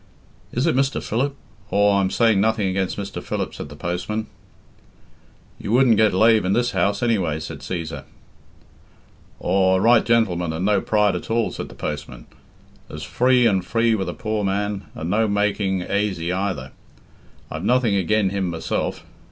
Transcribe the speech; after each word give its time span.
"Is 0.51 0.65
it 0.65 0.75
Mr. 0.75 0.99
Philip? 0.99 1.35
Aw, 1.69 1.99
I'm 1.99 2.09
saying 2.09 2.41
nothing 2.41 2.67
against 2.67 2.97
Mr. 2.97 3.21
Philip," 3.21 3.53
said 3.53 3.69
the 3.69 3.75
postman. 3.75 4.25
"You 5.59 5.73
wouldn't 5.73 5.95
get 5.95 6.11
lave 6.11 6.43
in 6.43 6.53
this 6.53 6.71
house, 6.71 7.03
anyway," 7.03 7.39
said 7.39 7.59
Cæsar. 7.59 8.05
"Aw, 9.41 9.75
a 9.75 9.79
right 9.79 10.03
gentleman 10.03 10.53
and 10.53 10.65
no 10.65 10.81
pride 10.81 11.15
at 11.15 11.29
all," 11.29 11.51
said 11.51 11.69
the 11.69 11.75
postman. 11.75 12.25
"As 12.89 13.03
free 13.03 13.45
and 13.45 13.63
free 13.63 13.93
with 13.93 14.09
a 14.09 14.13
poor 14.15 14.43
man, 14.43 14.85
and 14.95 15.07
no 15.11 15.27
making 15.27 15.83
aisy 15.83 16.33
either. 16.33 16.71
I've 17.51 17.63
nothing 17.63 17.93
agen 17.95 18.31
him 18.31 18.49
myself. 18.49 19.05